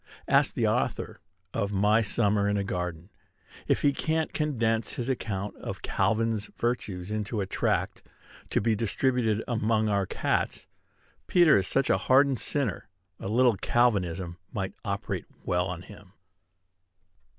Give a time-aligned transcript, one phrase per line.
[0.27, 1.19] Ask the author
[1.53, 3.11] of "My Summer in a Garden"
[3.67, 8.01] if he can't condense his account of "Calvin's" virtues into a tract,
[8.49, 10.65] to be distributed among our cats.
[11.27, 16.13] Peter is such a hardened sinner, a little Calvinism might operate well on him.